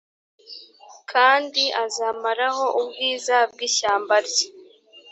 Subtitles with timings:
[1.11, 4.47] kandi azamaraho ubwiza bw ishyamba rye